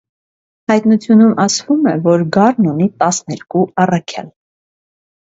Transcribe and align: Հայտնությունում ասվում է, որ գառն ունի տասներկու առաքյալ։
Հայտնությունում 0.71 1.35
ասվում 1.43 1.87
է, 1.93 1.95
որ 2.09 2.25
գառն 2.39 2.73
ունի 2.75 2.91
տասներկու 2.99 3.65
առաքյալ։ 3.87 4.37